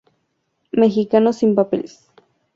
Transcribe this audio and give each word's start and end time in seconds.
Mexicano 0.71 1.31
sin 1.31 1.53
papeles. 1.53 2.09